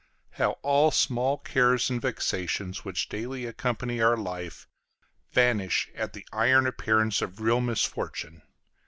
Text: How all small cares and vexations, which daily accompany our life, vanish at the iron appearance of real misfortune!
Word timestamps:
How 0.31 0.53
all 0.63 0.89
small 0.89 1.37
cares 1.37 1.91
and 1.91 2.01
vexations, 2.01 2.83
which 2.83 3.07
daily 3.07 3.45
accompany 3.45 4.01
our 4.01 4.17
life, 4.17 4.67
vanish 5.31 5.91
at 5.93 6.13
the 6.13 6.27
iron 6.31 6.65
appearance 6.65 7.21
of 7.21 7.39
real 7.39 7.61
misfortune! 7.61 8.41